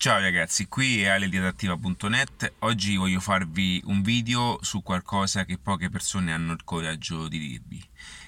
[0.00, 2.52] Ciao ragazzi, qui è Ale di adattiva.net.
[2.60, 7.84] Oggi voglio farvi un video su qualcosa che poche persone hanno il coraggio di dirvi.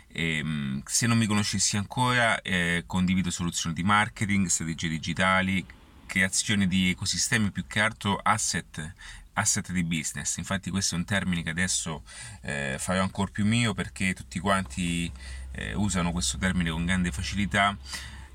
[0.08, 5.64] E, ehm, se non mi conoscessi ancora, eh, condivido soluzioni di marketing, strategie digitali,
[6.06, 8.94] creazione di ecosistemi più che altro asset
[9.34, 10.38] asset di business.
[10.38, 12.02] Infatti questo è un termine che adesso
[12.42, 15.08] eh, farò ancora più mio perché tutti quanti
[15.52, 17.78] eh, usano questo termine con grande facilità,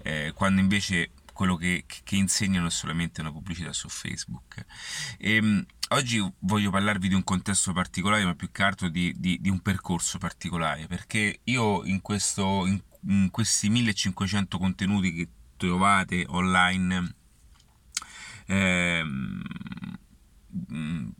[0.03, 4.65] eh, quando invece quello che, che, insegnano è solamente una pubblicità su Facebook.
[5.17, 9.37] E, ehm, oggi voglio parlarvi di un contesto particolare, ma più che altro di, di,
[9.41, 16.23] di un percorso particolare, perché io in, questo, in, in questi 1500 contenuti che trovate
[16.29, 17.15] online,
[18.45, 19.41] ehm,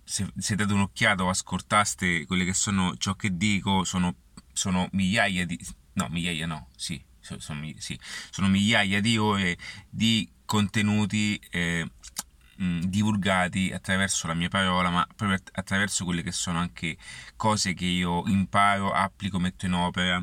[0.05, 4.15] se, se date un'occhiata o ascoltaste quelle che sono ciò che dico, sono,
[4.53, 5.59] sono migliaia di...
[5.93, 7.03] no, migliaia no, sì,
[7.37, 9.57] sono, sì, sono migliaia di ore
[9.89, 11.89] di contenuti eh,
[12.57, 16.97] mh, divulgati attraverso la mia parola, ma proprio attraverso quelle che sono anche
[17.35, 20.21] cose che io imparo, applico, metto in opera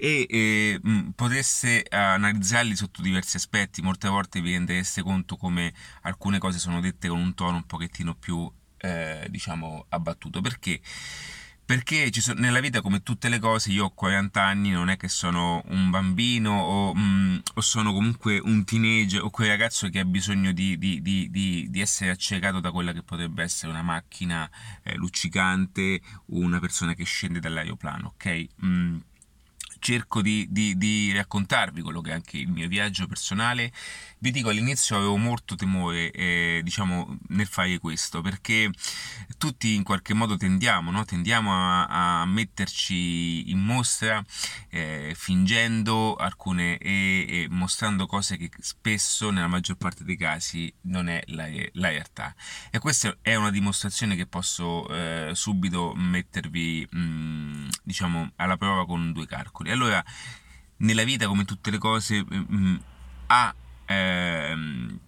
[0.00, 3.82] e eh, mh, potesse analizzarli sotto diversi aspetti.
[3.82, 8.14] Molte volte vi rendereste conto come alcune cose sono dette con un tono un pochettino
[8.14, 10.40] più, eh, diciamo, abbattuto.
[10.40, 10.80] Perché?
[11.68, 15.08] Perché sono, nella vita come tutte le cose io ho 40 anni non è che
[15.08, 20.06] sono un bambino o, mm, o sono comunque un teenager o quel ragazzo che ha
[20.06, 24.48] bisogno di, di, di, di essere accecato da quella che potrebbe essere una macchina
[24.82, 28.46] eh, luccicante una persona che scende dall'aeroplano ok?
[28.64, 28.98] Mm
[29.78, 33.72] cerco di, di, di, raccontarvi quello che è anche il mio viaggio personale.
[34.18, 38.70] Vi dico all'inizio avevo molto timore, eh, diciamo, nel fare questo, perché
[39.36, 41.04] tutti in qualche modo tendiamo, no?
[41.04, 44.24] tendiamo a, a, metterci in mostra
[44.70, 51.08] eh, fingendo alcune e, e, mostrando cose che spesso, nella maggior parte dei casi, non
[51.08, 52.34] è la, la realtà.
[52.70, 58.84] E questa è una dimostrazione che posso eh, subito mettervi, mh, mm, diciamo, alla prova
[58.86, 59.72] con due calcoli piccoli.
[59.72, 60.04] Allora,
[60.78, 62.76] nella vita, come tutte le cose, mh, mm, mm,
[63.26, 63.54] ha
[63.86, 64.98] ehm,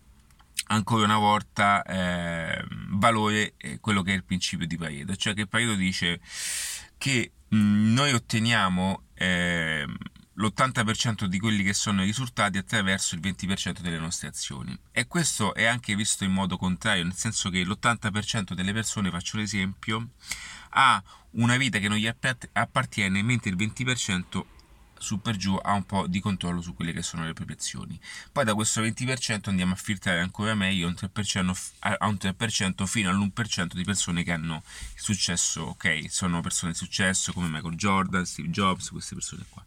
[0.68, 5.46] ancora una volta eh, valore eh, quello che è il principio di Pareto, cioè che
[5.46, 6.20] Pareto dice
[6.98, 9.86] che mh, mm, noi otteniamo eh,
[10.34, 14.76] l'80% di quelli che sono i risultati attraverso il 20% delle nostre azioni.
[14.90, 19.36] E questo è anche visto in modo contrario, nel senso che l'80% delle persone, faccio
[19.36, 20.10] l'esempio,
[20.70, 24.44] ha una vita che non gli appartiene, mentre il 20%
[25.00, 27.98] su per giù ha un po' di controllo su quelle che sono le proprie azioni.
[28.30, 33.08] Poi da questo 20% andiamo a filtrare ancora meglio un 3%, a un 3% fino
[33.08, 34.62] all'1% di persone che hanno
[34.94, 36.06] successo, ok?
[36.10, 39.64] Sono persone di successo come Michael Jordan, Steve Jobs, queste persone qua.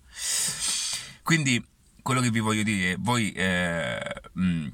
[1.24, 1.66] Quindi
[2.03, 4.68] quello che vi voglio dire voi eh, mh,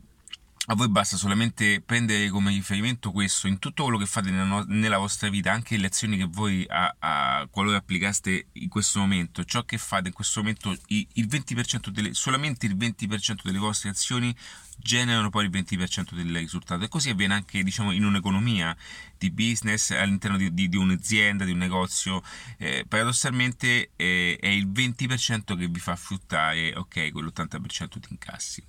[0.71, 4.99] a voi basta solamente prendere come riferimento questo in tutto quello che fate nella, nella
[4.99, 9.63] vostra vita, anche le azioni che voi a, a, qualora applicaste in questo momento, ciò
[9.63, 14.35] che fate in questo momento, il, il 20% delle, solamente il 20% delle vostre azioni
[14.77, 16.83] generano poi il 20% del risultato.
[16.83, 18.77] E così avviene anche diciamo, in un'economia
[19.17, 22.21] di business all'interno di, di, di un'azienda, di un negozio
[22.57, 28.63] eh, paradossalmente eh, è il 20% che vi fa fruttare ok quell'80% di incassi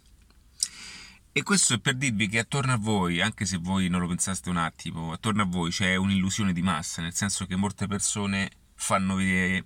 [1.33, 4.51] e questo è per dirvi che attorno a voi, anche se voi non lo pensaste
[4.51, 9.15] un attimo, attorno a voi c'è un'illusione di massa, nel senso che molte persone fanno
[9.15, 9.65] vedere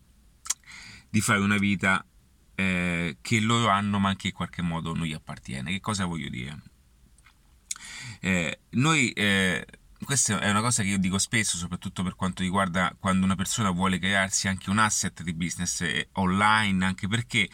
[1.08, 2.04] di fare una vita
[2.54, 5.70] eh, che loro hanno ma che in qualche modo non gli appartiene.
[5.70, 6.62] Che cosa voglio dire?
[8.20, 9.64] Eh, noi eh,
[10.04, 13.70] questa è una cosa che io dico spesso, soprattutto per quanto riguarda quando una persona
[13.70, 17.48] vuole crearsi anche un asset di business eh, online, anche perché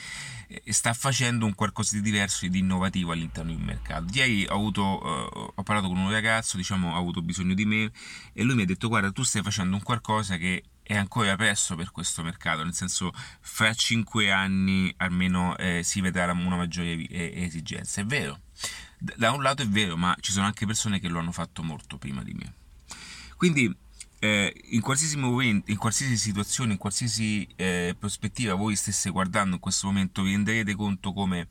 [0.49, 4.07] eh, sta facendo un qualcosa di diverso e di innovativo all'interno un mercato.
[4.13, 7.91] Ieri ho, avuto, uh, ho parlato con un ragazzo, diciamo, ha avuto bisogno di me
[8.33, 11.77] e lui mi ha detto guarda tu stai facendo un qualcosa che è ancora presto
[11.77, 18.01] per questo mercato, nel senso fra cinque anni almeno eh, si vedrà una maggiore esigenza.
[18.01, 18.41] È vero
[19.01, 21.99] da un lato è vero, ma ci sono anche persone che lo hanno fatto molto
[21.99, 22.55] prima di me.
[23.37, 23.75] Quindi
[24.19, 29.61] eh, in qualsiasi momento, in qualsiasi situazione, in qualsiasi eh, prospettiva voi stesse guardando in
[29.61, 31.49] questo momento, vi renderete conto come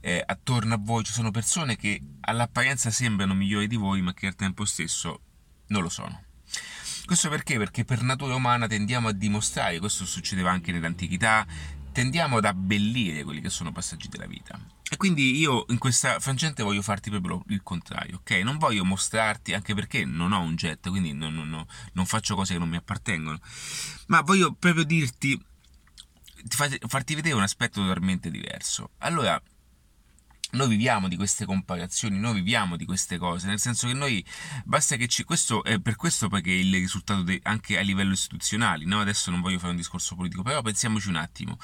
[0.00, 4.26] eh, attorno a voi ci sono persone che all'apparenza sembrano migliori di voi, ma che
[4.26, 5.20] al tempo stesso
[5.68, 6.22] non lo sono.
[7.06, 7.56] Questo perché?
[7.56, 11.46] Perché per natura umana tendiamo a dimostrare, questo succedeva anche nell'antichità,
[11.94, 14.58] tendiamo ad abbellire quelli che sono passaggi della vita.
[14.90, 18.32] E quindi io in questa frangente voglio farti proprio il contrario, ok?
[18.42, 22.54] Non voglio mostrarti, anche perché non ho un jet, quindi non, non, non faccio cose
[22.54, 23.38] che non mi appartengono,
[24.08, 25.40] ma voglio proprio dirti,
[26.48, 28.90] farti vedere un aspetto totalmente diverso.
[28.98, 29.40] Allora,
[30.54, 34.24] noi viviamo di queste comparazioni, noi viviamo di queste cose, nel senso che noi
[34.64, 35.24] basta che ci.
[35.24, 39.00] Questo è per questo che il risultato de, anche a livello istituzionale, no?
[39.00, 41.58] adesso non voglio fare un discorso politico, però pensiamoci un attimo.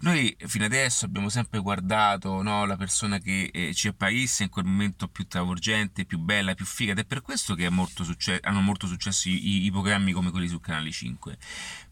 [0.00, 4.64] Noi fino adesso abbiamo sempre guardato no, la persona che eh, ci apparisse in quel
[4.64, 8.60] momento più travolgente, più bella, più figa, ed è per questo che molto succe- hanno
[8.60, 11.36] molto successo i, i, programmi come quelli su Canale 5.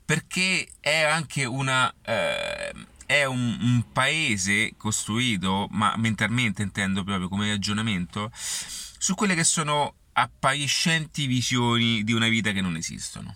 [0.04, 1.92] Perché è anche una.
[2.02, 2.72] Eh,
[3.06, 9.94] è un, un, paese costruito, ma mentalmente intendo proprio come ragionamento, su quelle che sono
[10.12, 13.34] appariscenti visioni di una vita che non esistono.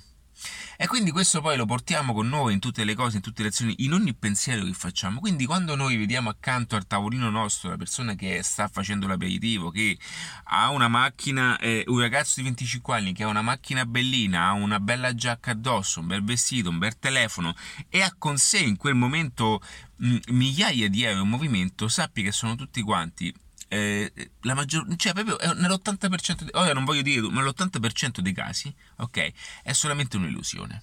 [0.80, 3.48] E quindi questo poi lo portiamo con noi in tutte le cose, in tutte le
[3.48, 5.18] azioni, in ogni pensiero che facciamo.
[5.18, 9.98] Quindi quando noi vediamo accanto al tavolino nostro la persona che sta facendo l'aperitivo, che
[10.44, 14.52] ha una macchina, eh, un ragazzo di 25 anni che ha una macchina bellina, ha
[14.52, 17.56] una bella giacca addosso, un bel vestito, un bel telefono
[17.88, 19.60] e ha con sé in quel momento
[19.96, 23.34] mh, migliaia di euro in movimento, sappi che sono tutti quanti
[23.68, 24.12] eh,
[24.42, 29.32] la maggior, cioè proprio nell'80%, ora non voglio dire, ma l'80% dei casi, ok,
[29.62, 30.82] è solamente un'illusione.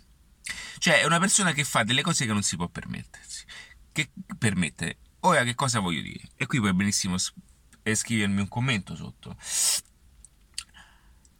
[0.78, 3.46] Cioè è una persona che fa delle cose che non si può permettersi,
[3.92, 4.98] che permette.
[5.22, 6.30] Ora che cosa voglio dire?
[6.36, 9.36] E qui puoi benissimo scrivermi un commento sotto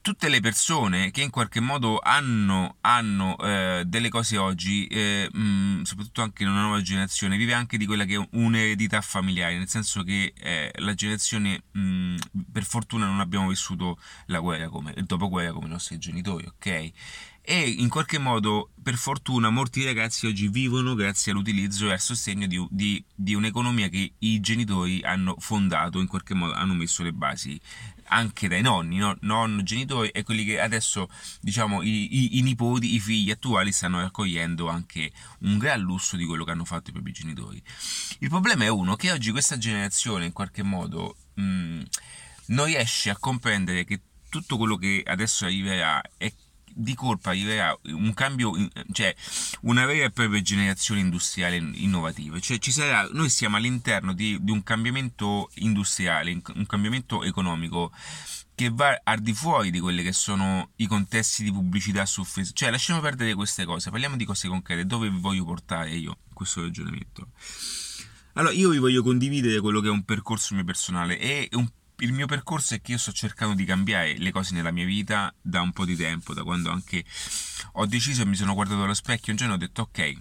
[0.06, 5.40] tutte le persone che in qualche modo hanno, hanno eh, delle cose oggi, eh, mh,
[5.40, 9.58] mm, soprattutto anche in una nuova generazione, vive anche di quella che è un'eredità familiare,
[9.58, 12.16] nel senso che eh, la generazione, mh, mm,
[12.52, 13.98] per fortuna non abbiamo vissuto
[14.28, 16.92] la guerra come, il dopoguerra come i nostri genitori, ok?
[17.48, 22.48] e in qualche modo per fortuna molti ragazzi oggi vivono grazie all'utilizzo e al sostegno
[22.48, 27.14] di, di, di, un'economia che i genitori hanno fondato, in qualche modo hanno messo le
[27.14, 27.60] basi
[28.08, 29.16] anche dai nonni, no?
[29.22, 31.10] nonno, genitori e quelli che adesso
[31.42, 36.26] diciamo i, i, i, nipoti, i figli attuali stanno raccogliendo anche un gran lusso di
[36.26, 37.62] quello che hanno fatto i propri genitori.
[38.20, 41.82] Il problema è uno che oggi questa generazione in qualche modo mh,
[42.48, 46.32] non riesce a comprendere che tutto quello che adesso arriverà è
[46.78, 48.52] di colpa arriverà un cambio,
[48.92, 49.16] cioè
[49.62, 52.40] una vera e propria generazione industriale innovativa.
[52.40, 57.92] Cioè ci sarà, noi siamo all'interno di, di un cambiamento industriale, un cambiamento economico
[58.56, 62.56] che va al di fuori di quelli che sono i contesti di pubblicità su Facebook.
[62.56, 64.86] Cioè, lasciamo perdere queste cose, parliamo di cose concrete.
[64.86, 67.30] Dove vi voglio portare io questo ragionamento?
[68.34, 71.70] Allora, io vi voglio condividere quello che è un percorso mio personale e un
[72.00, 75.34] il mio percorso è che io sto cercando di cambiare le cose nella mia vita
[75.42, 77.06] da un po' di tempo, da quando anche
[77.74, 80.14] ho deciso e mi sono guardato allo specchio un giorno ho detto ok,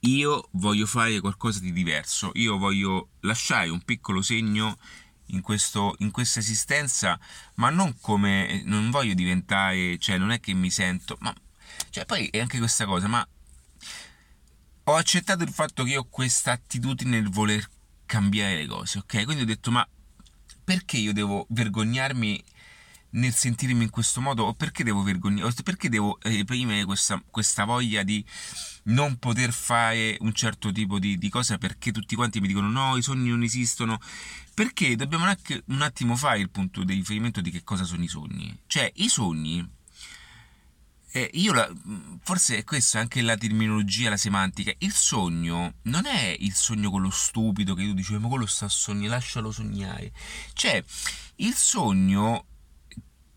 [0.00, 4.78] io voglio fare qualcosa di diverso, io voglio lasciare un piccolo segno
[5.26, 7.18] in, questo, in questa esistenza,
[7.54, 11.34] ma non come, non voglio diventare, cioè non è che mi sento, ma,
[11.90, 13.26] cioè poi è anche questa cosa, ma
[14.84, 17.68] ho accettato il fatto che io ho questa attitudine nel voler
[18.04, 19.24] cambiare le cose, ok?
[19.24, 19.86] Quindi ho detto ma
[20.66, 22.42] perché io devo vergognarmi
[23.10, 28.02] nel sentirmi in questo modo o perché devo vergognarmi, perché devo reprimere questa, questa, voglia
[28.02, 28.24] di
[28.84, 32.96] non poter fare un certo tipo di, di, cosa perché tutti quanti mi dicono no,
[32.96, 34.00] i sogni non esistono.
[34.52, 35.24] Perché dobbiamo
[35.66, 38.58] un attimo fare il punto di riferimento di che cosa sono i sogni.
[38.66, 39.64] Cioè, i sogni
[41.16, 41.72] eh, io la,
[42.22, 44.72] forse è questa anche la terminologia, la semantica.
[44.78, 48.68] Il sogno non è il sogno quello stupido che tu dici, ma quello sta a
[48.68, 50.12] sognare, lascialo sognare.
[50.52, 50.84] Cioè,
[51.36, 52.46] il sogno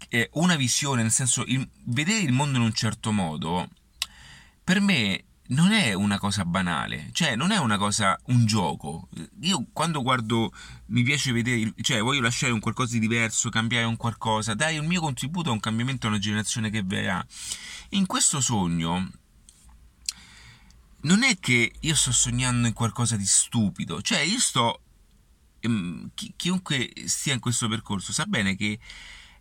[0.10, 3.70] è una visione, nel senso, il, vedere il mondo in un certo modo,
[4.62, 9.10] per me non è una cosa banale, cioè non è una cosa, un gioco.
[9.42, 10.52] Io quando guardo
[10.88, 14.84] mi piace vedere, cioè voglio lasciare un qualcosa di diverso, cambiare un qualcosa, dare il
[14.84, 17.26] mio contributo a un cambiamento a una generazione che verrà.
[17.90, 19.12] In questo sogno
[21.02, 24.82] non è che io sto sognando in qualcosa di stupido, cioè io sto...
[25.62, 28.80] Ehm, chi, chiunque stia in questo percorso sa bene che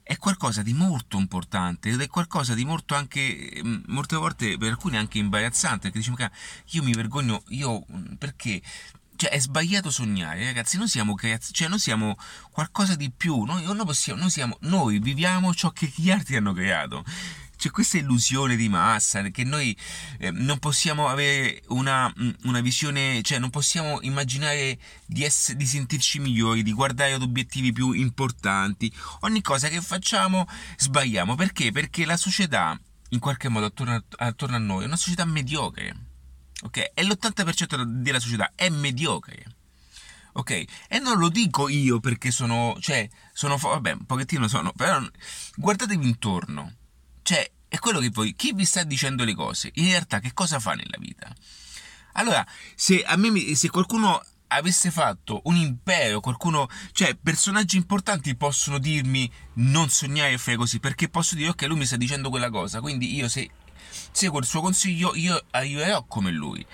[0.09, 4.71] è qualcosa di molto importante ed è qualcosa di molto anche, mm, molte volte per
[4.71, 6.31] alcuni anche imbarazzante, perché diciamo che
[6.71, 8.63] io mi vergogno, io mm, perché
[9.17, 10.79] cioè è sbagliato sognare, ragazzi.
[10.79, 12.17] Noi siamo creazioni, cioè noi siamo
[12.51, 13.43] qualcosa di più.
[13.43, 17.05] Noi, noi, possiamo, noi, siamo, noi viviamo ciò che gli altri hanno creato.
[17.59, 19.77] C'è questa illusione di massa che noi
[20.19, 22.13] eh, non possiamo avere una,
[22.45, 27.73] una, visione, cioè non possiamo immaginare di, essere, di sentirci migliori, di guardare ad obiettivi
[27.73, 28.93] più importanti.
[29.23, 30.47] Ogni cosa che facciamo
[30.77, 31.35] sbagliamo.
[31.35, 31.73] Perché?
[31.73, 35.97] Perché la società, in qualche modo, attorno a, attorno a noi, è una società mediocre.
[36.63, 36.93] Ok?
[36.95, 39.45] E l'80% della società è mediocre.
[40.35, 40.65] Ok?
[40.87, 45.05] E non lo dico io perché sono, cioè, sono, vabbè, un pochettino sono, però
[45.57, 46.78] guardatevi intorno
[47.29, 50.59] cioè, è quello che poi, chi vi sta dicendo le cose, in realtà che cosa
[50.59, 51.31] fa nella vita?
[52.13, 59.31] Allora, se, me, se qualcuno avesse fatto un impero, qualcuno, cioè personaggi importanti possono dirmi
[59.57, 62.81] non sognare e fare così, perché posso dire ok, lui mi sta dicendo quella cosa,
[62.81, 63.51] quindi io se
[64.11, 66.65] seguo il suo consiglio io aiuterò come lui.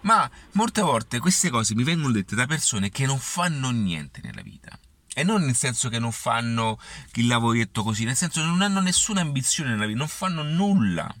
[0.00, 4.42] Ma molte volte queste cose mi vengono dette da persone che non fanno niente nella
[4.42, 4.76] vita.
[5.14, 6.78] E non nel senso che non fanno
[7.14, 11.14] il lavoretto così, nel senso che non hanno nessuna ambizione nella vita, non fanno nulla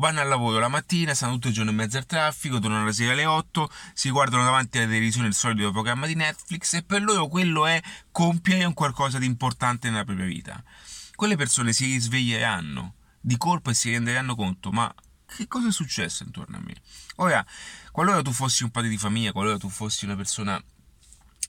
[0.00, 2.92] vanno al lavoro la mattina, stanno tutto il giorno in mezzo al traffico, tornano la
[2.92, 7.02] sera alle 8, si guardano davanti alla televisione il solito programma di Netflix e per
[7.02, 10.62] loro quello è compiere un qualcosa di importante nella propria vita.
[11.14, 14.92] Quelle persone si risveglieranno di colpo e si renderanno conto, ma
[15.26, 16.74] che cosa è successo intorno a me?
[17.16, 17.44] Ora,
[17.92, 20.60] qualora tu fossi un padre di famiglia, qualora tu fossi una persona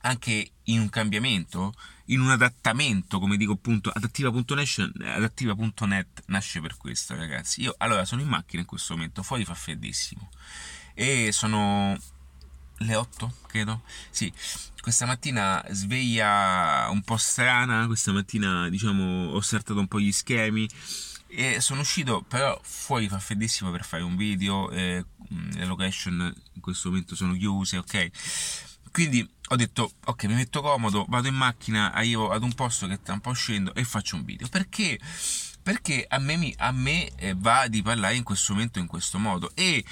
[0.01, 1.73] anche in un cambiamento,
[2.05, 7.61] in un adattamento, come dico appunto, adattiva.net, adattiva.net nasce per questo, ragazzi.
[7.61, 10.29] Io allora sono in macchina in questo momento, fuori fa freddissimo
[10.93, 11.97] e sono
[12.77, 13.83] le 8, credo.
[14.09, 14.31] Sì,
[14.81, 20.67] questa mattina sveglia un po' strana, questa mattina diciamo ho saltato un po' gli schemi
[21.27, 25.05] e sono uscito però fuori fa freddissimo per fare un video, eh,
[25.53, 28.09] le location in questo momento sono chiuse, ok?
[28.91, 33.01] Quindi ho detto, ok, mi metto comodo, vado in macchina, arrivo ad un posto che
[33.01, 34.47] tra un po' scendo e faccio un video.
[34.47, 34.97] Perché?
[35.61, 39.51] Perché a me, a me eh, va di parlare in questo momento in questo modo.
[39.53, 39.83] E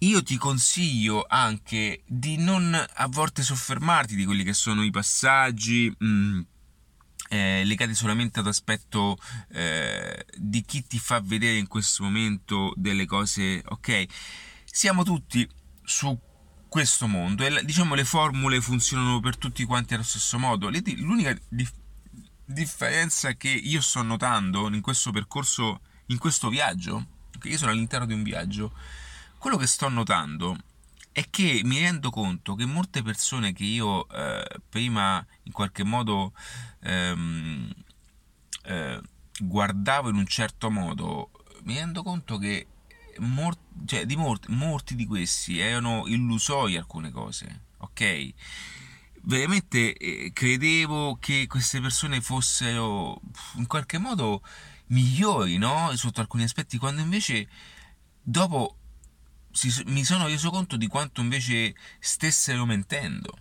[0.00, 5.90] io ti consiglio anche di non a volte soffermarti di quelli che sono i passaggi.
[5.98, 6.40] Mh, mm,
[7.32, 9.16] eh, legati solamente ad aspetto
[9.52, 14.04] eh, di chi ti fa vedere in questo momento delle cose ok
[14.64, 15.48] siamo tutti
[15.84, 16.18] su
[16.70, 20.70] questo mondo e diciamo le formule funzionano per tutti quanti allo stesso modo.
[20.70, 21.74] L'unica dif-
[22.44, 27.06] differenza che io sto notando in questo percorso, in questo viaggio,
[27.38, 28.72] che io sono all'interno di un viaggio,
[29.36, 30.56] quello che sto notando
[31.12, 36.32] è che mi rendo conto che molte persone che io eh, prima in qualche modo
[36.82, 37.68] ehm,
[38.62, 39.00] eh,
[39.40, 41.30] guardavo in un certo modo,
[41.64, 42.68] mi rendo conto che
[43.20, 48.32] mor- cioè, di molti, molti di questi erano illusori alcune cose, ok?
[49.22, 53.20] Veramente eh, credevo che queste persone fossero
[53.56, 54.42] in qualche modo
[54.86, 55.94] migliori, no?
[55.94, 57.48] Sotto alcuni aspetti, quando invece
[58.22, 58.76] dopo
[59.50, 63.36] si, mi sono reso conto di quanto invece stessero mentendo.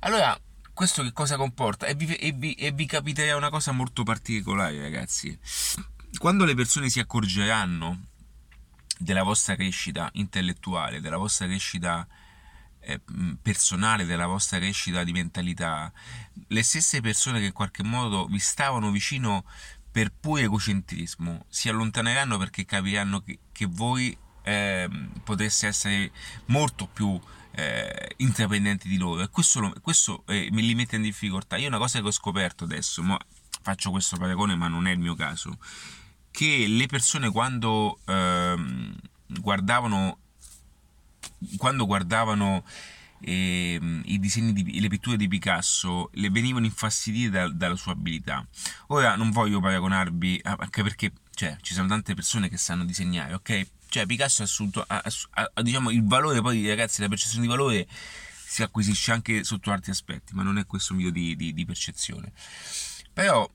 [0.00, 0.38] Allora,
[0.74, 1.86] questo che cosa comporta?
[1.86, 5.38] E vi, e vi, e vi capiterà una cosa molto particolare, ragazzi.
[6.18, 8.08] Quando le persone si accorgeranno
[9.02, 12.06] della vostra crescita intellettuale, della vostra crescita
[12.80, 13.00] eh,
[13.40, 15.92] personale, della vostra crescita di mentalità,
[16.48, 19.44] le stesse persone che in qualche modo vi stavano vicino
[19.90, 24.88] per puro egocentrismo si allontaneranno perché capiranno che, che voi eh,
[25.22, 26.10] potreste essere
[26.46, 27.20] molto più
[27.52, 29.22] eh, intraprendenti di loro.
[29.22, 31.56] E questo, questo eh, me li mette in difficoltà.
[31.56, 33.02] Io una cosa che ho scoperto adesso,
[33.62, 35.58] faccio questo paragone ma non è il mio caso,
[36.32, 38.92] che le persone quando ehm,
[39.38, 40.18] guardavano
[41.56, 42.64] quando guardavano
[43.20, 48.44] eh, i disegni di, le pitture di Picasso le venivano infastidite da, dalla sua abilità.
[48.88, 53.66] Ora non voglio paragonarvi anche perché cioè, ci sono tante persone che sanno disegnare ok?
[53.88, 57.86] Cioè Picasso assunto ha, ha, diciamo il valore poi ragazzi la percezione di valore
[58.46, 61.64] si acquisisce anche sotto altri aspetti ma non è questo un video di, di, di
[61.64, 62.32] percezione.
[63.12, 63.48] Però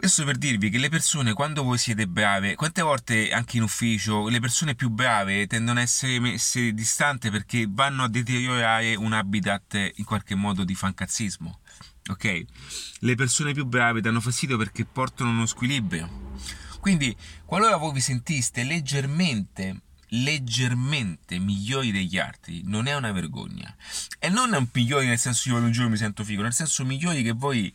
[0.00, 4.28] questo per dirvi che le persone, quando voi siete brave, quante volte anche in ufficio,
[4.28, 9.92] le persone più brave tendono a essere messe distante perché vanno a deteriorare un habitat
[9.96, 11.60] in qualche modo di fancazzismo.
[12.08, 12.44] Ok?
[13.00, 16.30] Le persone più brave danno fastidio perché portano uno squilibrio.
[16.80, 17.14] Quindi,
[17.44, 23.72] qualora voi vi sentiste leggermente leggermente migliori degli altri non è una vergogna
[24.18, 26.84] e non è un migliori nel senso io un giorno mi sento figo nel senso
[26.84, 27.72] migliori che voi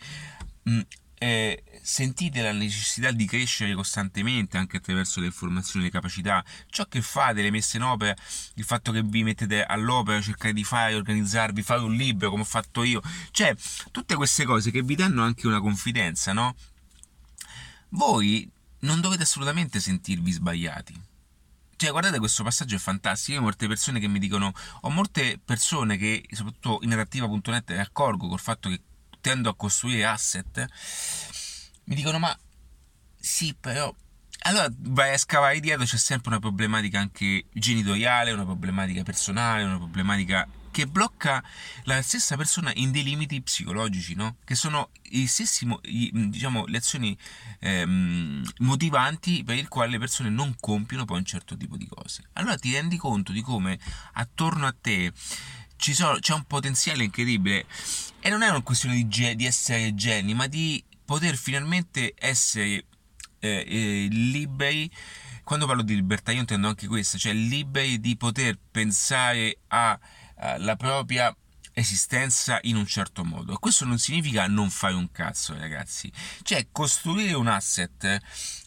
[0.63, 0.81] mh,
[1.17, 6.85] eh, sentite la necessità di crescere costantemente anche attraverso le informazioni e le capacità, ciò
[6.87, 8.15] che fate, le messe in opera,
[8.55, 12.45] il fatto che vi mettete all'opera, cercare di fare, organizzarvi, fare un libro come ho
[12.45, 13.55] fatto io, cioè
[13.91, 16.55] tutte queste cose che vi danno anche una confidenza, no?
[17.89, 18.49] Voi
[18.79, 20.99] non dovete assolutamente sentirvi sbagliati.
[21.77, 23.33] Cioè, guardate, questo passaggio è fantastico.
[23.33, 28.27] Io ho molte persone che mi dicono, ho molte persone che, soprattutto in adattiva.net, accorgo
[28.27, 28.81] col fatto che
[29.19, 30.67] tendo a costruire asset,
[31.85, 32.37] mi dicono ma
[33.19, 33.93] sì però
[34.41, 39.77] allora vai a scavare dietro c'è sempre una problematica anche genitoriale una problematica personale una
[39.77, 41.41] problematica che blocca
[41.83, 44.35] la stessa persona in dei limiti psicologici, no?
[44.43, 44.89] Che sono
[45.25, 45.65] stessi,
[46.11, 47.17] diciamo, le azioni
[47.59, 52.23] ehm, motivanti per il quale le persone non compiono poi un certo tipo di cose.
[52.33, 53.79] Allora ti rendi conto di come
[54.15, 55.13] attorno a te
[55.77, 57.65] sono, c'è un potenziale incredibile
[58.19, 62.85] e non è una questione di, ge- di essere geni, ma di poter finalmente essere
[63.39, 64.91] eh, eh, liberi
[65.45, 71.33] quando parlo di libertà io intendo anche questo, cioè liberi di poter pensare alla propria
[71.71, 73.55] esistenza in un certo modo.
[73.57, 76.11] Questo non significa non fare un cazzo, ragazzi.
[76.41, 78.19] Cioè, costruire un asset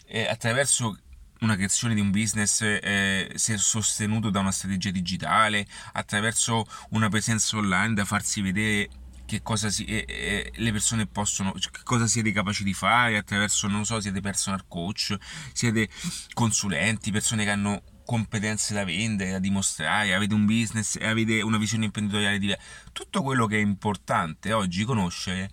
[0.07, 0.97] eh, attraverso
[1.41, 7.95] una creazione di un business eh, sostenuto da una strategia digitale, attraverso una presenza online
[7.95, 8.89] da farsi vedere
[9.29, 13.19] che cosa si, eh, eh, le persone possono, cioè, che cosa siete capaci di fare
[13.19, 15.15] attraverso, non so, siete personal coach,
[15.53, 15.91] siete
[16.33, 21.85] consulenti, persone che hanno competenze da vendere, da dimostrare, avete un business, avete una visione
[21.85, 25.51] imprenditoriale diversa, tutto quello che è importante oggi conoscere,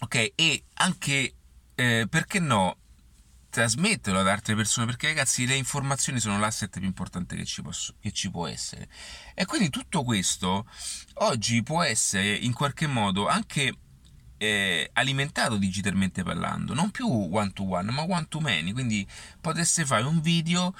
[0.00, 0.32] ok?
[0.34, 1.34] E anche,
[1.76, 2.78] eh, perché no,
[3.50, 7.94] trasmetterlo ad altre persone perché ragazzi le informazioni sono l'asset più importante che ci, posso,
[8.00, 8.88] che ci, può essere.
[9.34, 10.66] E quindi tutto questo
[11.14, 13.74] oggi può essere in qualche modo anche
[14.38, 18.72] eh, alimentato digitalmente parlando non più one to one ma one to many.
[18.72, 19.06] Quindi
[19.40, 20.74] potreste fare un video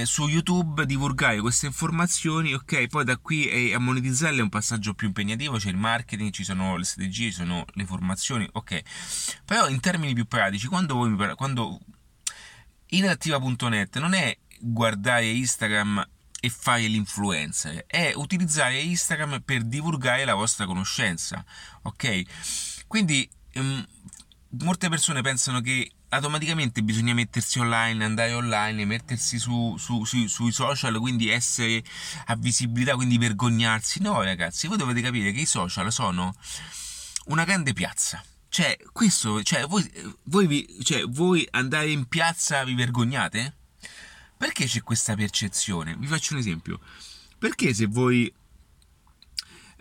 [0.00, 4.48] eh, su YouTube divulgare queste informazioni, ok, poi da qui eh, a monetizzarle è un
[4.48, 8.82] passaggio più impegnativo, c'è il marketing, ci sono le strategie, ci sono le formazioni, ok.
[9.44, 11.78] Però in termini più pratici, quando voi quando
[12.86, 16.06] inattiva.net non è guardare Instagram
[16.40, 21.44] e fare l'influencer, è utilizzare Instagram per divulgare la vostra conoscenza,
[21.82, 22.84] ok?
[22.86, 23.86] Quindi um,
[24.62, 30.52] molte persone pensano che automaticamente bisogna mettersi online, andare online, mettersi su, su, su, sui
[30.52, 31.82] social, quindi essere
[32.26, 34.00] a visibilità, quindi vergognarsi.
[34.00, 36.34] No, ragazzi, voi dovete capire che i social sono
[37.26, 38.22] una grande piazza.
[38.48, 39.90] Cioè, questo, cioè, voi,
[40.24, 43.56] voi, vi, cioè, voi andare in piazza vi vergognate?
[44.36, 45.96] Perché c'è questa percezione?
[45.96, 46.78] Vi faccio un esempio.
[47.38, 48.32] Perché se voi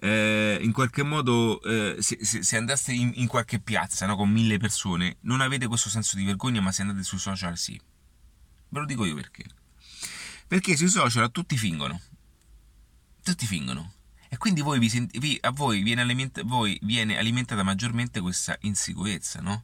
[0.03, 4.57] eh, in qualche modo eh, se, se, andaste in, in qualche piazza no, con mille
[4.57, 7.79] persone non avete questo senso di vergogna ma se andate sui social sì.
[8.67, 9.45] Ve lo dico io perché.
[10.45, 12.01] Perché sui social tutti fingono.
[13.23, 13.93] Tutti fingono
[14.33, 18.57] e quindi voi vi senti, vi, a voi viene, alimenta, voi viene alimentata maggiormente questa
[18.61, 19.61] insicurezza, no?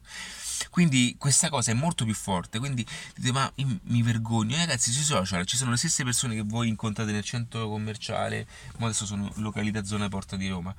[0.70, 2.60] Quindi questa cosa è molto più forte.
[2.60, 4.56] Quindi dite, ma mi vergogno.
[4.56, 8.46] ragazzi, sui social ci sono le stesse persone che voi incontrate nel centro commerciale.
[8.78, 10.72] Ma adesso sono località zona Porta di Roma.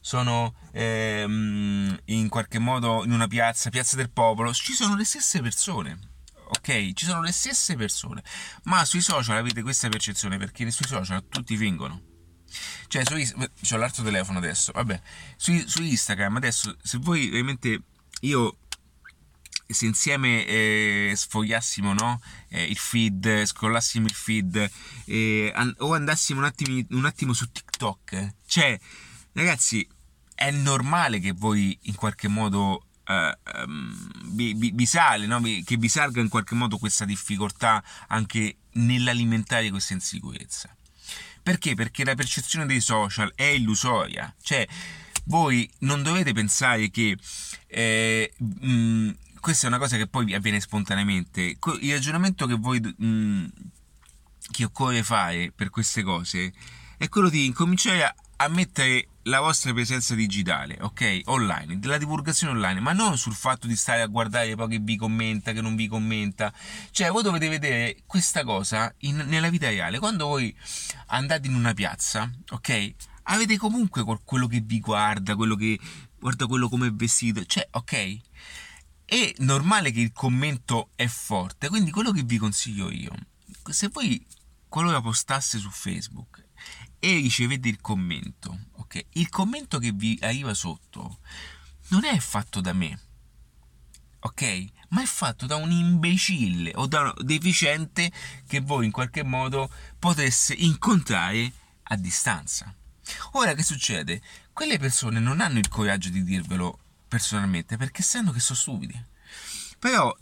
[0.00, 4.52] Sono ehm, in qualche modo in una piazza, piazza del popolo.
[4.52, 5.98] Ci sono le stesse persone
[6.48, 6.94] ok?
[6.94, 8.24] Ci sono le stesse persone,
[8.64, 12.14] ma sui social avete questa percezione perché sui social tutti fingono.
[12.88, 14.72] Cioè, su ho l'altro telefono adesso.
[14.72, 15.00] Vabbè,
[15.36, 17.82] su, su, Instagram adesso, se voi veramente
[18.20, 18.58] io
[19.68, 22.20] se insieme eh, sfogliassimo no?
[22.48, 24.70] eh, il feed, scrollassimo il feed
[25.06, 28.78] eh, an- o andassimo un attimo, un attimo su TikTok, cioè,
[29.32, 29.86] ragazzi,
[30.34, 33.30] è normale che voi in qualche modo Uh,
[33.62, 35.38] um, vi, vi, vi, sale, no?
[35.38, 40.76] vi, che vi salga in qualche modo questa difficoltà anche nell'alimentare questa insicurezza.
[41.46, 41.76] Perché?
[41.76, 44.34] Perché la percezione dei social è illusoria.
[44.42, 44.66] Cioè,
[45.26, 47.16] voi non dovete pensare che
[47.68, 51.56] eh, mh, mm, questa è una cosa che poi avviene spontaneamente.
[51.82, 53.44] Il ragionamento che voi mh, mm,
[54.50, 56.52] che occorre fare per queste cose
[56.96, 61.22] è quello di incominciare a, a mettere la vostra presenza digitale, ok?
[61.24, 64.96] Online, della divulgazione online, ma non sul fatto di stare a guardare poi che vi
[64.96, 66.52] commenta, che non vi commenta.
[66.90, 69.98] Cioè, voi dovete vedere questa cosa in, nella vita reale.
[69.98, 70.56] Quando voi
[71.06, 72.94] andate in una piazza, ok?
[73.24, 75.78] Avete comunque quello che vi guarda, quello che
[76.18, 78.20] guarda quello come è vestito, cioè, ok?
[79.04, 83.12] È normale che il commento è forte, quindi quello che vi consiglio io,
[83.70, 84.24] se voi
[84.68, 86.44] qualora postasse su Facebook
[87.06, 89.06] e ricevete il commento, ok?
[89.12, 91.20] Il commento che vi arriva sotto
[91.90, 93.00] non è fatto da me,
[94.18, 94.64] ok?
[94.88, 98.10] Ma è fatto da un imbecille o da un deficiente
[98.48, 101.52] che voi in qualche modo potreste incontrare
[101.84, 102.74] a distanza.
[103.34, 104.20] Ora che succede?
[104.52, 109.00] Quelle persone non hanno il coraggio di dirvelo personalmente perché sanno che sono stupidi.
[109.78, 110.12] Però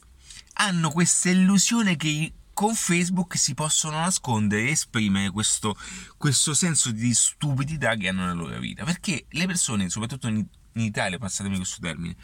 [0.57, 5.76] hanno questa illusione che con Facebook si possono nascondere e esprimere questo,
[6.16, 8.84] questo, senso di stupidità che hanno nella loro vita.
[8.84, 12.16] Perché le persone, soprattutto in, in Italia, passatemi questo termine,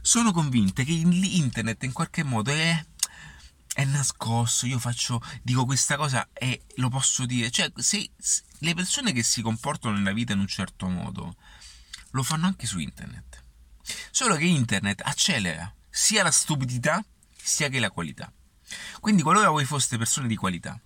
[0.00, 2.86] sono convinte che internet in qualche modo è,
[3.74, 7.50] è nascosto, io faccio, dico questa cosa e lo posso dire.
[7.50, 11.36] Cioè, se, se le persone che si comportano nella vita in un certo modo
[12.10, 13.42] lo fanno anche su internet.
[14.10, 18.32] Solo che internet accelera sia la stupidità sia che la qualità.
[19.00, 20.78] Quindi qualora voi foste persone di qualità,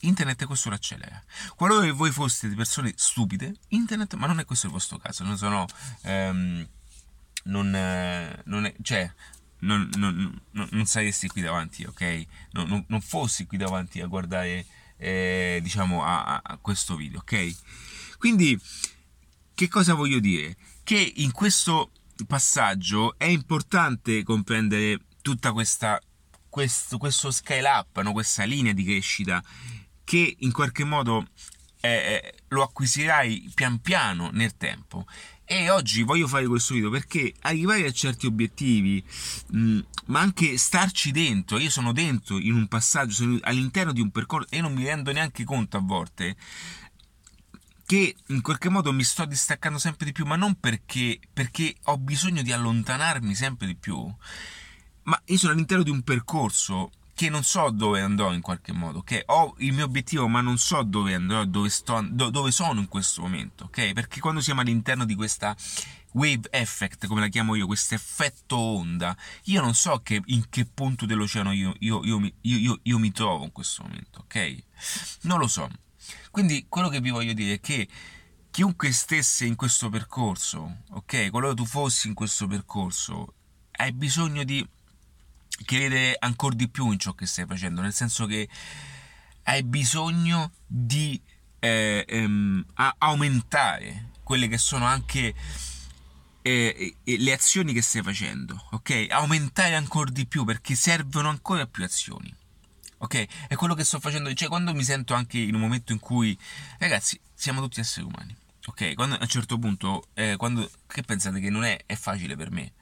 [0.00, 1.22] internet questo lo accelera.
[1.56, 5.66] Qualora voi foste persone stupide, internet, ma non è questo il vostro caso, non sono...
[6.02, 6.68] Ehm,
[7.44, 9.10] non, eh, non è, cioè,
[9.60, 12.26] non, non, non, non, saresti qui davanti, ok?
[12.52, 14.64] Non, non, fossi qui davanti a guardare,
[14.96, 17.56] eh, diciamo, a, a, questo video, ok?
[18.18, 18.58] Quindi,
[19.54, 20.56] che cosa voglio dire?
[20.84, 21.90] Che in questo
[22.26, 26.00] passaggio è importante comprendere tutta questa
[26.52, 28.12] questo, questo scale up, no?
[28.12, 29.42] questa linea di crescita
[30.04, 31.26] che in qualche modo
[31.80, 35.06] eh, eh, lo acquisirai pian piano nel tempo.
[35.46, 39.02] E oggi voglio fare questo video perché arrivare a certi obiettivi,
[39.48, 44.02] mh, mm, ma anche starci dentro, io sono dentro in un passaggio, sono all'interno di
[44.02, 46.36] un percorso e non mi rendo neanche conto a volte
[47.86, 51.96] che in qualche modo mi sto distaccando sempre di più, ma non perché, perché ho
[51.96, 54.14] bisogno di allontanarmi sempre di più,
[55.04, 59.02] ma io sono all'interno di un percorso che non so dove andrò in qualche modo,
[59.02, 62.88] che ho il mio obiettivo ma non so dove andrò, dove, sto, dove sono in
[62.88, 63.92] questo momento, ok?
[63.92, 65.54] Perché quando siamo all'interno di questa
[66.12, 70.64] wave effect, come la chiamo io, questo effetto onda, io non so che, in che
[70.64, 74.56] punto dell'oceano io, io, io, io mi trovo in questo momento, ok?
[75.22, 75.68] Non lo so.
[76.30, 77.86] Quindi quello che vi voglio dire è che
[78.50, 81.30] chiunque stesse in questo percorso, ok?
[81.30, 83.34] Qualora tu fossi in questo percorso,
[83.72, 84.66] hai bisogno di
[85.64, 88.48] credere ancora di più in ciò che stai facendo, nel senso che
[89.44, 91.20] hai bisogno di
[91.58, 92.64] eh, ehm,
[92.98, 95.34] aumentare quelle che sono anche
[96.42, 99.06] eh, le azioni che stai facendo, ok?
[99.10, 102.34] Aumentare ancora di più perché servono ancora più azioni.
[102.98, 103.26] Ok?
[103.48, 106.38] È quello che sto facendo, cioè quando mi sento anche in un momento in cui
[106.78, 108.36] ragazzi, siamo tutti esseri umani.
[108.66, 112.36] Ok, quando a un certo punto, eh, quando, che pensate che non è, è facile
[112.36, 112.72] per me?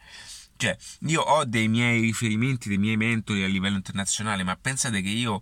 [0.60, 5.08] Cioè, io ho dei miei riferimenti, dei miei mentori a livello internazionale, ma pensate che
[5.08, 5.40] io,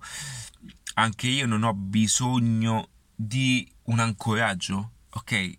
[0.95, 5.59] anche io non ho bisogno di un ancoraggio, ok?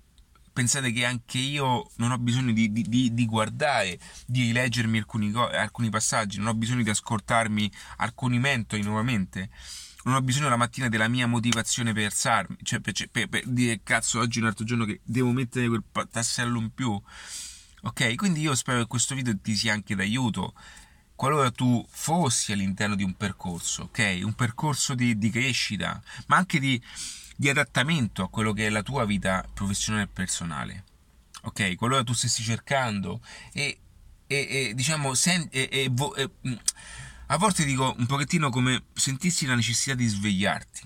[0.54, 5.90] Pensate che anche io non ho bisogno di, di, di guardare, di rileggermi alcuni, alcuni
[5.90, 9.50] passaggi, non ho bisogno di ascoltarmi alcuni mentori nuovamente
[10.06, 13.82] non ho bisogno la mattina della mia motivazione per alzarmi, cioè per, per, per, dire
[13.84, 17.00] cazzo oggi è un altro giorno che devo mettere quel tassello in più.
[17.84, 20.54] Ok, quindi io spero che questo video ti sia anche d'aiuto
[21.20, 24.22] qualora tu fossi all'interno di un percorso, ok?
[24.24, 26.82] Un percorso di, di crescita, ma anche di,
[27.36, 30.84] di, adattamento a quello che è la tua vita professionale e personale,
[31.42, 31.76] ok?
[31.76, 33.20] Qualora tu stessi cercando
[33.52, 33.80] e,
[34.28, 36.54] e, e diciamo, sen, e, mm,
[37.28, 40.82] a volte dico un pochettino come sentissi la necessità di svegliarti,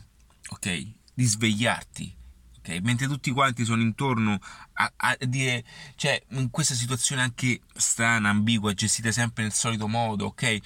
[0.49, 0.87] ok?
[1.13, 2.15] Di svegliarti
[2.63, 2.79] ok?
[2.81, 4.39] Mentre tutti quanti sono intorno
[4.73, 5.63] a, a, dire,
[5.95, 10.57] cioè, in questa situazione anche strana, ambigua, gestita sempre nel solito modo, ok?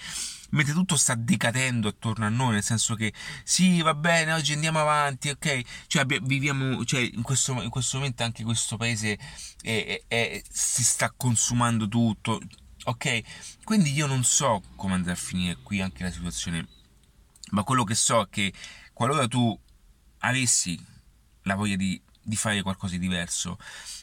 [0.52, 3.12] Mentre tutto sta decadendo attorno a noi, nel senso che
[3.44, 5.62] sì, va bene, oggi andiamo avanti, ok?
[5.88, 9.18] Cioè, viviamo, cioè, in questo, in questo momento anche questo paese
[9.62, 12.40] è, è, è, si sta consumando tutto,
[12.86, 13.22] ok?
[13.64, 16.66] Quindi io non so come andrà a finire qui anche la situazione,
[17.52, 18.54] ma quello che so è che
[18.94, 19.58] qualora tu
[20.20, 20.96] avessi
[21.48, 23.58] la voglia di, di fare qualcosa di diverso.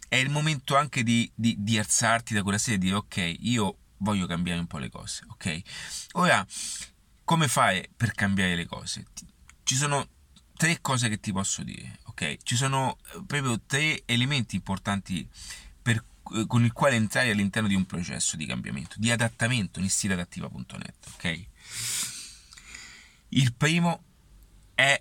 [0.08, 3.78] È il momento anche di, di, di alzarti da quella sedia e dire ok, io
[3.98, 5.60] voglio cambiare un po' le cose, ok?
[6.12, 6.44] Ora,
[7.24, 9.06] come fai per cambiare le cose?
[9.62, 10.08] Ci sono
[10.56, 12.38] tre cose che ti posso dire, ok?
[12.42, 15.28] Ci sono eh, proprio tre elementi importanti
[15.80, 16.04] per,
[16.34, 21.06] eh, con il quale entrare all'interno di un processo di cambiamento, di adattamento in stileadattiva.net,
[21.14, 21.46] ok?
[23.30, 24.02] Il primo
[24.74, 25.00] è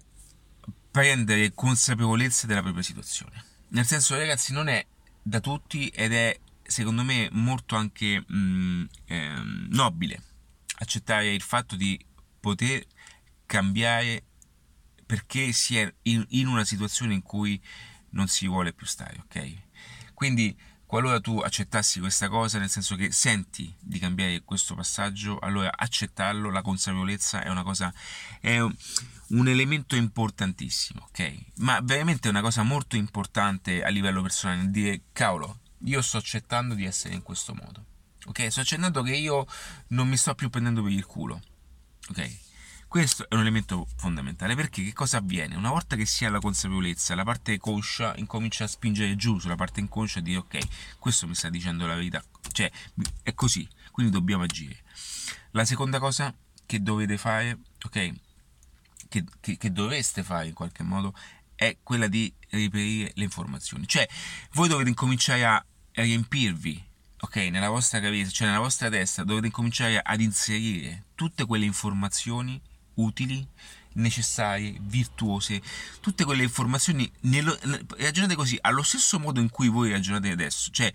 [0.93, 3.43] prendere consapevolezza della propria situazione.
[3.69, 4.85] Nel senso, ragazzi, non è
[5.23, 10.21] da tutti ed è secondo me molto anche mh, mm, ehm, nobile
[10.75, 11.99] accettare il fatto di
[12.39, 12.85] poter
[13.47, 14.23] cambiare
[15.03, 17.59] perché si è in, in, una situazione in cui
[18.11, 20.13] non si vuole più stare, ok?
[20.13, 20.55] Quindi
[20.93, 26.51] qualora tu accettassi questa cosa, nel senso che senti di cambiare questo passaggio, allora accettarlo,
[26.51, 27.91] la consapevolezza è una cosa,
[28.39, 31.45] è un elemento importantissimo, ok?
[31.55, 36.75] Ma veramente è una cosa molto importante a livello personale, dire cavolo, io sto accettando
[36.75, 37.83] di essere in questo modo,
[38.27, 38.51] ok?
[38.51, 39.47] Sto accettando che io
[39.87, 41.41] non mi sto più prendendo per il culo,
[42.09, 42.42] ok?
[42.93, 45.55] Questo è un elemento fondamentale perché che cosa avviene?
[45.55, 49.55] Una volta che si ha la consapevolezza, la parte conscia incomincia a spingere giù sulla
[49.55, 52.71] parte inconscia e dire ok, questo mi sta dicendo la verità, cioè
[53.23, 54.83] è così, quindi dobbiamo agire.
[55.53, 56.35] La seconda cosa
[56.67, 58.13] che dovete fare, ok?
[59.09, 61.15] Che, che, che dovreste fare in qualche modo
[61.55, 63.87] è quella di reperire le informazioni.
[63.87, 64.07] Cioè,
[64.51, 66.85] voi dovete incominciare a riempirvi,
[67.21, 72.61] ok, nella vostra cabeza, cioè nella vostra testa, dovete incominciare ad inserire tutte quelle informazioni
[72.95, 73.45] utili,
[73.93, 75.61] necessarie, virtuose,
[75.99, 77.57] tutte quelle informazioni, nello,
[77.97, 80.91] ragionate così, allo stesso modo in cui voi ragionate adesso, cioè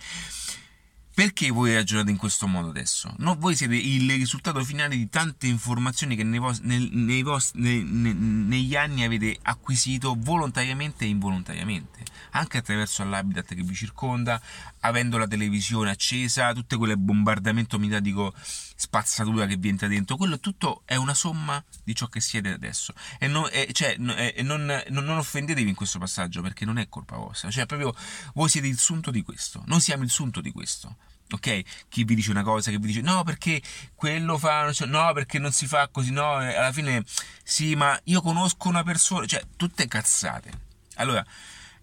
[1.18, 3.12] perché voi ragionate in questo modo adesso?
[3.18, 7.54] No, voi siete il risultato finale di tante informazioni che nei vos- nel, nei vos-
[7.54, 14.40] ne, ne, negli anni avete acquisito volontariamente e involontariamente, anche attraverso l'habitat che vi circonda,
[14.80, 20.82] avendo la televisione accesa, tutte quelle bombardamento mediatico spazzatura che vi entra dentro, quello tutto
[20.84, 22.92] è una somma di ciò che siete adesso.
[23.18, 23.96] E, non, e, cioè,
[24.34, 27.94] e non, non, non, offendetevi in questo passaggio perché non è colpa vostra, cioè proprio
[28.34, 30.96] voi siete il sunto di questo, noi siamo il sunto di questo.
[31.30, 31.60] Ok?
[31.90, 33.60] Chi vi dice una cosa, che vi dice no perché
[33.94, 37.04] quello fa, no perché non si fa così, no, alla fine
[37.42, 40.50] sì, ma io conosco una persona, cioè tutte cazzate.
[40.94, 41.24] Allora,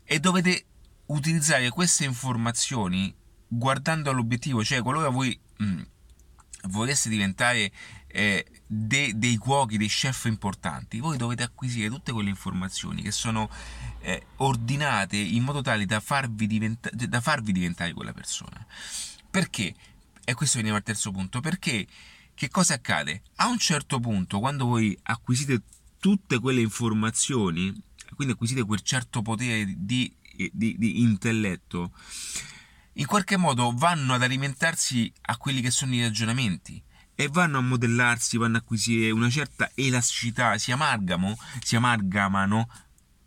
[0.04, 0.66] e dovete
[1.08, 3.14] utilizzare queste informazioni
[3.48, 5.82] guardando all'obiettivo, cioè qualora voi mh, mm,
[6.70, 7.72] voleste diventare
[8.08, 13.50] eh, de, dei cuochi, dei chef importanti, voi dovete acquisire tutte quelle informazioni che sono
[14.00, 18.66] eh, ordinate in modo tale da farvi, diventa, da farvi diventare quella persona.
[19.30, 19.76] Perché?
[20.24, 21.40] E questo veniamo al terzo punto.
[21.42, 21.86] Perché
[22.34, 23.22] che cosa accade?
[23.36, 25.62] A un certo punto, quando voi acquisite
[26.00, 27.74] tutte quelle informazioni,
[28.16, 30.14] quindi acquisite quel certo potere di,
[30.54, 31.92] di, di intelletto,
[32.94, 36.82] in qualche modo vanno ad alimentarsi a quelli che sono i ragionamenti
[37.16, 42.70] e vanno a modellarsi, vanno a acquisire una certa elasticità, si amalgamo, si amalgamano,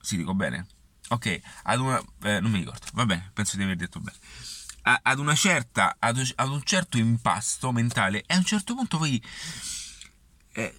[0.00, 0.66] si dico bene?
[1.08, 4.16] Ok, ad una, eh, non mi ricordo, va bene, penso di aver detto bene.
[4.82, 8.98] A, ad una certa, ad, ad, un certo impasto mentale e a un certo punto
[8.98, 9.22] voi
[10.52, 10.74] eh,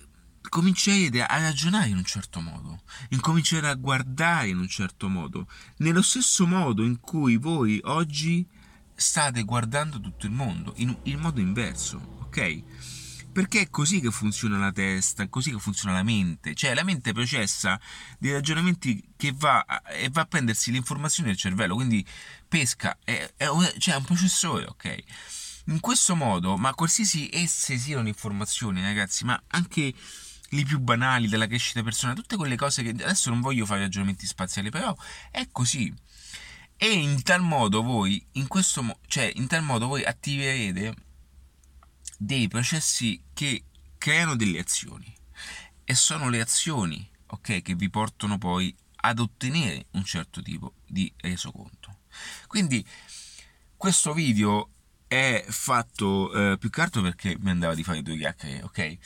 [0.50, 6.02] comincerete a ragionare in un certo modo, incomincerete a guardare in un certo modo, nello
[6.02, 8.46] stesso modo in cui voi oggi
[8.96, 12.64] state guardando tutto il mondo in, in modo inverso, ok?
[13.32, 16.56] Perché è così che funziona la testa, è così che funziona la mente.
[16.56, 17.80] Cioè, la mente processa
[18.18, 22.06] dei ragionamenti che va a, e va a prendersi le informazioni del cervello, quindi
[22.48, 25.04] pesca, è, è, cioè, è un processore, ok?
[25.66, 29.94] In questo modo, ma qualsiasi esse siano informazioni, ragazzi, ma anche
[30.50, 34.26] le più banali della crescita personale, tutte quelle cose che adesso non voglio fare ragionamenti
[34.26, 34.96] spaziali, però
[35.32, 35.94] è così.
[36.78, 40.96] E in tal modo voi, in questo, cioè, in tal modo voi attiverete
[42.18, 43.64] dei processi che
[43.98, 45.14] creano delle azioni.
[45.84, 51.12] E sono le azioni, ok, che vi portano poi ad ottenere un certo tipo di
[51.18, 52.00] resoconto.
[52.48, 52.86] Quindi
[53.76, 54.70] questo video
[55.08, 58.98] è fatto eh, più che altro perché mi andava di fare due chiacchiere, ok?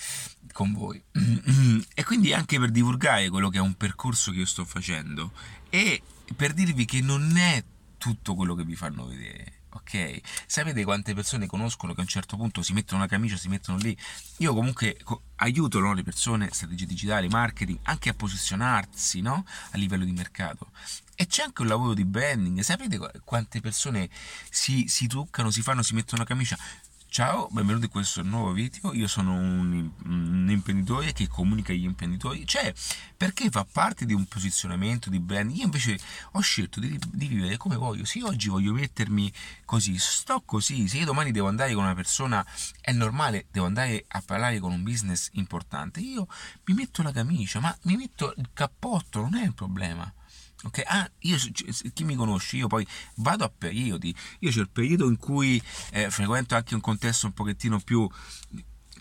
[0.54, 1.04] Con voi.
[1.94, 5.32] e quindi anche per divulgare quello che è un percorso che io sto facendo
[5.70, 6.02] e
[6.36, 7.64] per dirvi che non è
[7.98, 9.62] tutto quello che vi fanno vedere.
[9.76, 13.48] Ok, sapete quante persone conoscono che a un certo punto si mettono la camicia, si
[13.48, 13.98] mettono lì?
[14.38, 14.98] Io comunque
[15.38, 19.44] aiuto no, le persone, strategie digitali, marketing, anche a posizionarsi no?
[19.72, 20.70] a livello di mercato.
[21.16, 22.60] E c'è anche un lavoro di branding.
[22.60, 24.10] Sapete quante persone
[24.50, 26.58] si, si truccano, si fanno, si mettono la camicia?
[27.14, 28.92] Ciao, benvenuti in questo nuovo video.
[28.92, 32.74] Io sono un, un, imprenditore che comunica agli imprenditori, cioè
[33.16, 35.56] perché fa parte di un posizionamento di brand.
[35.56, 36.00] Io invece
[36.32, 38.04] ho scelto di, di vivere come voglio.
[38.04, 39.32] Se oggi voglio mettermi
[39.64, 40.88] così, sto così.
[40.88, 42.44] Se io domani devo andare con una persona,
[42.82, 46.00] è normale, devo andare a parlare con un business importante.
[46.00, 46.26] Io
[46.66, 50.12] mi metto la camicia, ma mi metto il cappotto, non è un problema.
[50.66, 51.38] Ok, ah, io,
[51.94, 54.16] chi mi conosce, io poi vado a periodi.
[54.40, 58.10] Io c'è il periodo in cui eh, frequento anche un contesto un pochettino più,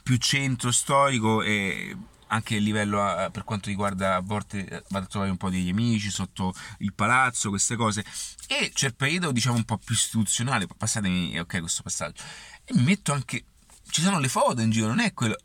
[0.02, 1.96] più centro storico e
[2.26, 5.50] anche a livello a, per quanto riguarda a volte eh, vado a trovare un po'
[5.50, 8.04] degli amici sotto il palazzo, queste cose.
[8.48, 12.22] E c'è il periodo diciamo un po' più istituzionale, passatemi ok questo passaggio.
[12.64, 13.44] E mi metto anche,
[13.88, 15.36] ci sono le foto in giro, non è quello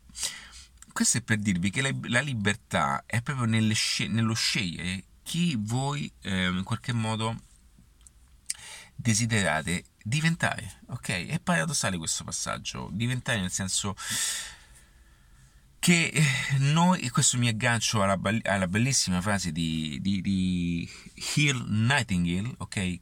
[0.98, 6.64] questo è per dirvi che la, libertà è proprio nello scegliere chi voi eh, in
[6.64, 7.36] qualche modo
[8.94, 11.26] desiderate diventare, ok?
[11.26, 13.94] È paradossale questo passaggio, diventare nel senso
[15.80, 16.10] che
[16.60, 20.90] noi, e questo mi aggancio alla, alla bellissima frase di, di, di
[21.34, 22.98] Hill Nightingale, ok?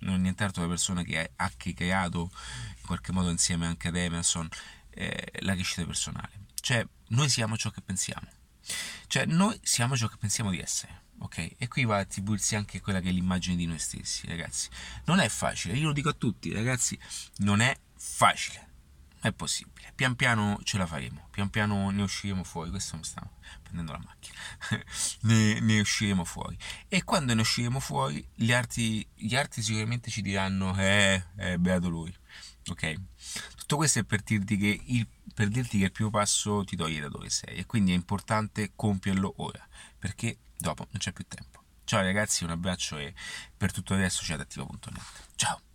[0.00, 2.32] Non è nient'altro la persona che ha, che creato
[2.78, 4.48] in qualche modo insieme anche ad Emerson
[4.90, 6.46] eh, la crescita personale.
[6.60, 8.26] Cioè, noi siamo ciò che pensiamo.
[9.06, 11.54] Cioè, noi siamo ciò che pensiamo di essere ok?
[11.58, 14.68] E qui va a attribuirsi anche quella che è l'immagine di noi stessi, ragazzi.
[15.04, 16.98] Non è facile, io lo dico a tutti, ragazzi,
[17.38, 18.68] non è facile,
[19.20, 19.92] è possibile.
[19.94, 22.70] Pian piano ce la faremo, pian piano ne usciremo fuori.
[22.70, 23.28] Questo mi sta
[23.62, 24.38] prendendo la macchina.
[25.22, 26.56] ne, ne, usciremo fuori.
[26.86, 31.88] E quando ne usciremo fuori, gli altri, gli altri sicuramente ci diranno: Eh, è beato
[31.88, 32.14] lui.
[32.70, 32.94] Ok?
[33.56, 37.00] Tutto questo è per dirti, che il, per dirti che il primo passo ti toglie
[37.00, 37.56] da dove sei.
[37.56, 39.66] E quindi è importante compierlo ora,
[39.98, 41.62] perché dopo non c'è più tempo.
[41.84, 43.14] Ciao ragazzi, un abbraccio e
[43.56, 45.02] per tutto adesso c'è adattiva.net.
[45.36, 45.67] Ciao!